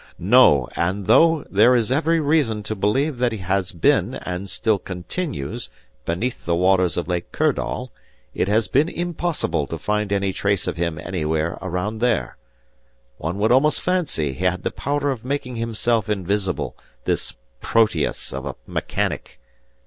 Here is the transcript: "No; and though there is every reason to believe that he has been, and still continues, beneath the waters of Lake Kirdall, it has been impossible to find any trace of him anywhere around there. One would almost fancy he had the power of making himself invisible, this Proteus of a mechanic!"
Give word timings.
"No; 0.17 0.67
and 0.75 1.05
though 1.05 1.43
there 1.51 1.75
is 1.75 1.91
every 1.91 2.19
reason 2.19 2.63
to 2.63 2.73
believe 2.75 3.19
that 3.19 3.31
he 3.31 3.37
has 3.37 3.71
been, 3.71 4.15
and 4.15 4.49
still 4.49 4.79
continues, 4.79 5.69
beneath 6.05 6.43
the 6.43 6.55
waters 6.55 6.97
of 6.97 7.07
Lake 7.07 7.31
Kirdall, 7.31 7.91
it 8.33 8.47
has 8.47 8.67
been 8.67 8.89
impossible 8.89 9.67
to 9.67 9.77
find 9.77 10.11
any 10.11 10.33
trace 10.33 10.65
of 10.65 10.75
him 10.75 10.97
anywhere 10.97 11.59
around 11.61 11.99
there. 11.99 12.37
One 13.19 13.37
would 13.37 13.51
almost 13.51 13.83
fancy 13.83 14.33
he 14.33 14.43
had 14.45 14.63
the 14.63 14.71
power 14.71 15.11
of 15.11 15.23
making 15.23 15.57
himself 15.57 16.09
invisible, 16.09 16.75
this 17.05 17.35
Proteus 17.59 18.33
of 18.33 18.47
a 18.47 18.55
mechanic!" 18.65 19.39